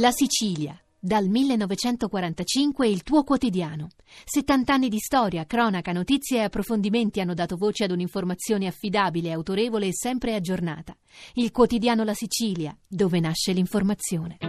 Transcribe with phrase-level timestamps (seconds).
[0.00, 0.80] La Sicilia.
[0.96, 3.88] Dal 1945 il tuo quotidiano.
[4.24, 9.88] 70 anni di storia, cronaca, notizie e approfondimenti hanno dato voce ad un'informazione affidabile, autorevole
[9.88, 10.96] e sempre aggiornata.
[11.34, 14.47] Il quotidiano La Sicilia, dove nasce l'informazione.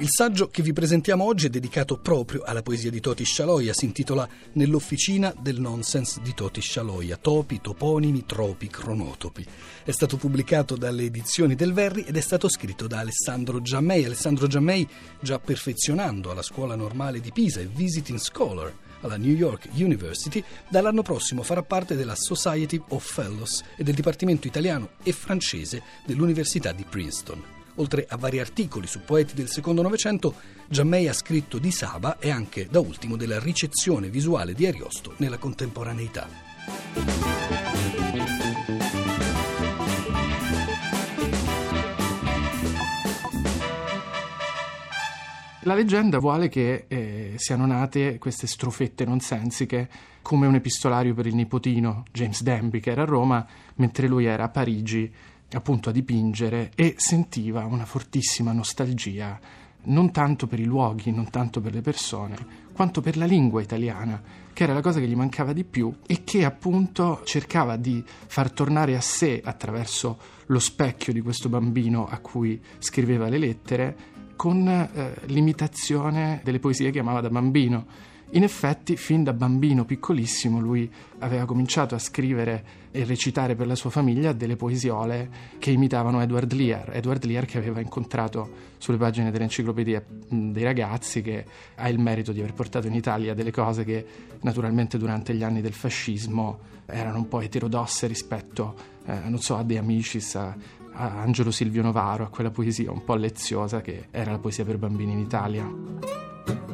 [0.00, 3.84] Il saggio che vi presentiamo oggi è dedicato proprio alla poesia di Toti Scialoia, si
[3.84, 9.44] intitola Nell'officina del nonsense di Toti Scialoia, topi, toponimi, tropi, cronotopi.
[9.84, 14.06] È stato pubblicato dalle edizioni del Verri ed è stato scritto da Alessandro Giammei.
[14.06, 14.88] Alessandro Giammei
[15.20, 21.02] già perfezionando alla scuola normale di Pisa e visiting scholar alla New York University, dall'anno
[21.02, 26.86] prossimo farà parte della Society of Fellows e del Dipartimento italiano e francese dell'Università di
[26.88, 27.59] Princeton.
[27.76, 30.34] Oltre a vari articoli su poeti del secondo Novecento,
[30.68, 35.38] Giammei ha scritto di Saba e anche, da ultimo, della ricezione visuale di Ariosto nella
[35.38, 36.28] contemporaneità.
[45.64, 49.90] La leggenda vuole che eh, siano nate queste strofette nonsensiche
[50.22, 54.44] come un epistolario per il nipotino James Denby che era a Roma mentre lui era
[54.44, 55.12] a Parigi
[55.56, 59.38] appunto a dipingere e sentiva una fortissima nostalgia
[59.82, 62.36] non tanto per i luoghi, non tanto per le persone,
[62.72, 64.20] quanto per la lingua italiana,
[64.52, 68.50] che era la cosa che gli mancava di più e che appunto cercava di far
[68.50, 73.96] tornare a sé attraverso lo specchio di questo bambino a cui scriveva le lettere
[74.40, 77.84] con eh, l'imitazione delle poesie che amava da bambino
[78.30, 83.74] in effetti, fin da bambino piccolissimo, lui aveva cominciato a scrivere e recitare per la
[83.74, 86.90] sua famiglia delle poesiole che imitavano Edward Lear.
[86.94, 91.44] Edward Lear che aveva incontrato sulle pagine dell'enciclopedia dei ragazzi, che
[91.74, 94.06] ha il merito di aver portato in Italia delle cose che
[94.40, 99.64] naturalmente durante gli anni del fascismo erano un po' eterodosse rispetto, eh, non so, a
[99.64, 100.56] De Amicis, a,
[100.92, 104.78] a Angelo Silvio Novaro, a quella poesia un po' leziosa che era la poesia per
[104.78, 106.69] bambini in Italia.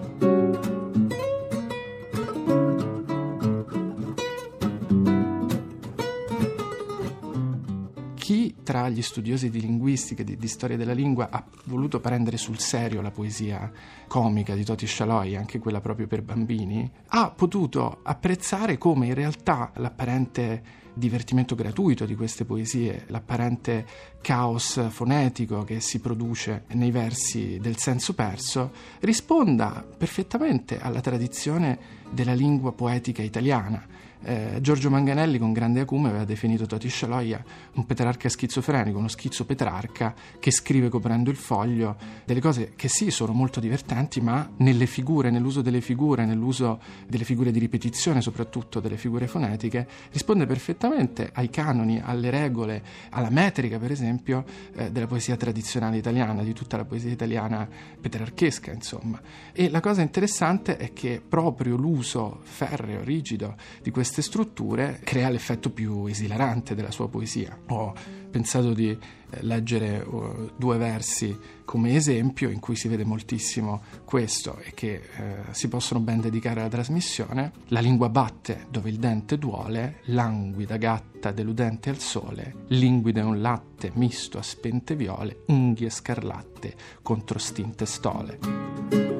[8.66, 13.00] Tra gli studiosi di linguistica di, di, storia della lingua ha voluto prendere sul serio
[13.00, 13.70] la poesia
[14.08, 19.70] comica di Toti Scialoi, anche quella proprio per bambini, ha potuto apprezzare come in realtà
[19.76, 23.86] l'apparente divertimento gratuito di queste poesie, l'apparente
[24.20, 31.78] caos fonetico che si produce nei versi del senso perso, risponda perfettamente alla tradizione
[32.10, 33.86] della lingua poetica italiana
[34.26, 37.44] eh, Giorgio Manganelli con grande acume aveva definito Toti Scialoia
[37.74, 43.12] un petrarca schizofrenico, uno schizzo petrarca che scrive coprendo il foglio delle cose che sì
[43.12, 48.80] sono molto divertenti ma nelle figure, nell'uso delle figure, nell'uso delle figure di ripetizione soprattutto
[48.80, 54.44] delle figure fonetiche risponde perfettamente ai canoni, alle regole, alla metrica per esempio
[54.74, 57.68] eh, della poesia tradizionale italiana, di tutta la poesia italiana
[58.00, 59.20] petrarchesca insomma.
[59.52, 65.28] E la cosa interessante è che proprio l'uso ferreo, rigido di questo queste strutture crea
[65.28, 67.54] l'effetto più esilarante della sua poesia.
[67.66, 67.92] Ho
[68.30, 68.98] pensato di eh,
[69.42, 75.22] leggere uh, due versi come esempio in cui si vede moltissimo questo e che uh,
[75.52, 77.52] si possono ben dedicare alla trasmissione.
[77.68, 83.90] La lingua batte dove il dente duole, languida gatta deludente al sole, linguide un latte
[83.94, 89.15] misto a spente viole, unghie scarlatte contro stinte stole.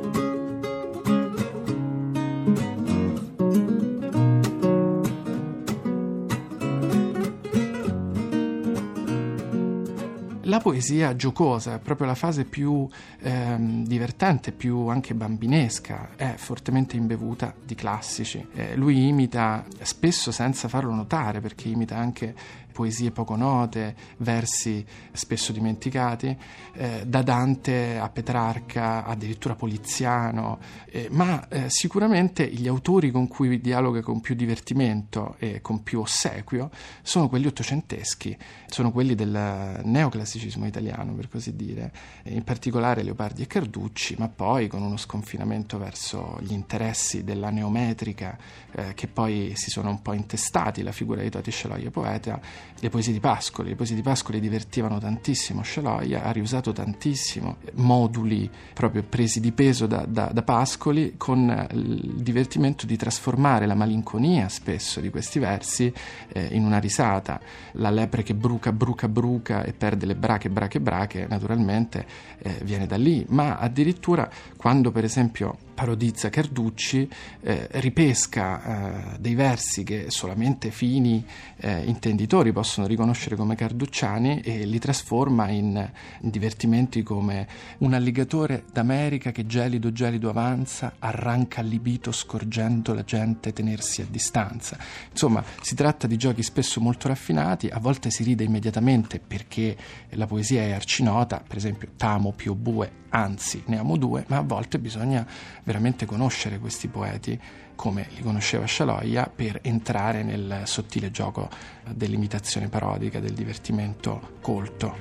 [10.46, 12.88] La poesia giocosa, proprio la fase più
[13.20, 18.46] ehm, divertente, più anche bambinesca, è fortemente imbevuta di classici.
[18.54, 22.34] Eh, lui imita spesso senza farlo notare, perché imita anche
[22.76, 26.36] poesie poco note, versi spesso dimenticati,
[26.74, 30.58] eh, da Dante a Petrarca, addirittura Poliziano,
[30.90, 36.00] eh, ma eh, sicuramente gli autori con cui dialoga con più divertimento e con più
[36.00, 36.70] ossequio
[37.00, 40.36] sono quelli ottocenteschi, sono quelli del neoclassicismo
[40.67, 41.93] italiano, per così dire,
[42.25, 48.38] in particolare Leopardi e Carducci, ma poi con uno sconfinamento verso gli interessi della neometrica
[48.73, 52.41] eh, che poi si sono un po' intestati la figura di Toti Sceloia poeta
[52.81, 53.71] le poesie di Pascoli.
[53.71, 59.87] Le poesie di Pascoli divertivano tantissimo Scialoia, ha riusato tantissimo moduli proprio presi di peso
[59.87, 65.93] da, da, da, Pascoli con il divertimento di trasformare la malinconia spesso di questi versi
[66.29, 67.41] eh, in una risata.
[67.73, 72.05] La lepre che bruca, bruca, bruca e perde le brache, brache, brache, naturalmente
[72.38, 77.06] eh, viene da lì, ma addirittura quando per esempio parodizza Carducci,
[77.43, 81.23] eh, ripesca eh, dei versi che solamente fini
[81.58, 85.88] eh, intenditori possono riconoscere come carducciani e li trasforma in,
[86.20, 87.46] in, divertimenti come
[87.78, 94.78] un alligatore d'America che gelido gelido avanza, arranca allibito scorgendo la gente tenersi a distanza.
[95.11, 99.76] Insomma, si tratta di giochi spesso molto raffinati, a volte si ride immediatamente perché
[100.11, 104.43] la poesia è arcinota, per esempio Tamo più Bue anzi ne amo due, ma a
[104.43, 105.26] volte bisogna
[105.66, 107.38] veramente conoscere questi poeti
[107.74, 111.48] come li conosceva Scialoia per entrare nel sottile gioco
[111.90, 114.96] dell'imitazione parodica, del divertimento colto.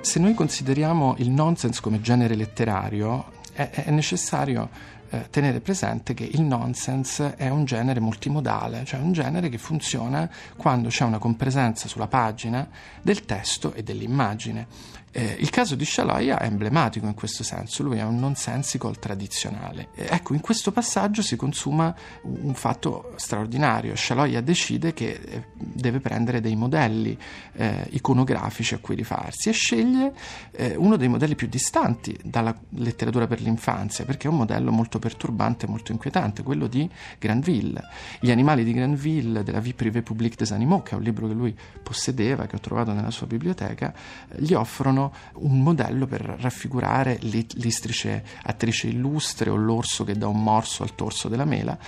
[0.00, 4.70] Se noi consideriamo il nonsense come genere letterario, è, necessario
[5.10, 10.28] eh, tenere presente che il nonsense è un genere multimodale, cioè un genere che funziona
[10.56, 12.68] quando c'è una compresenza sulla pagina
[13.02, 14.66] del testo e dell'immagine.
[15.10, 19.88] Eh, il caso di Shaloya è emblematico in questo senso, lui è un nonsensical tradizionale.
[19.94, 23.96] Eh, ecco, in questo passaggio si consuma un fatto straordinario.
[23.96, 27.16] Shaloya decide che eh, deve prendere dei modelli
[27.54, 30.12] eh, iconografici a cui rifarsi e sceglie
[30.52, 34.98] eh, uno dei modelli più distanti dalla letteratura per l'infanzia, perché è un modello molto
[34.98, 36.88] perturbante, molto inquietante, quello di
[37.18, 37.82] Granville.
[38.20, 41.34] Gli animali di Granville, della Vie privée publique des animaux, che è un libro che
[41.34, 43.92] lui possedeva, che ho trovato nella sua biblioteca,
[44.36, 50.42] gli offrono sono un modello per raffigurare l'istrice attrice illustre o l'orso che dà un
[50.42, 51.78] morso al torso della mela.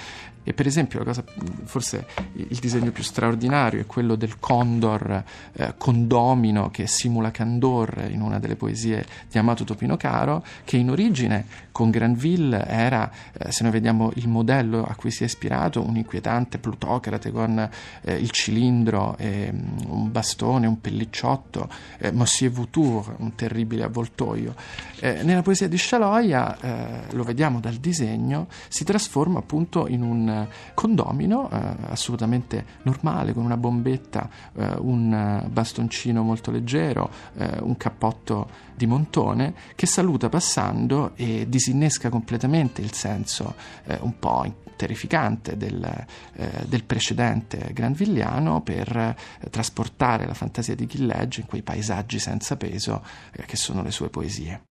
[0.43, 1.23] E per esempio cosa,
[1.65, 5.23] forse il disegno più straordinario è quello del condor
[5.53, 10.91] eh, condomino che simula Candor in una delle poesie di Amato Topino Caro, che in
[10.91, 15.87] origine con Granville era, eh, se noi vediamo il modello a cui si è ispirato,
[15.87, 17.69] un inquietante plutocrate con
[18.03, 21.69] eh, il cilindro, un bastone, un pellicciotto,
[21.99, 22.51] eh, Monsieur
[23.19, 24.55] Un terribile avvoltoio.
[25.01, 30.47] Eh, nella poesia di Scialoia, eh, lo vediamo dal disegno, si trasforma appunto in un
[30.75, 38.69] condomino eh, assolutamente normale, con una bombetta, eh, un bastoncino molto leggero, eh, un cappotto
[38.75, 43.55] di montone, che saluta passando e disinnesca completamente il senso
[43.85, 45.85] eh, un po' terrificante del,
[46.37, 52.57] eh, del precedente granvilliano per eh, trasportare la fantasia di Gillegge in quei paesaggi senza
[52.57, 52.90] peso
[53.47, 54.70] che sono le sue poesie.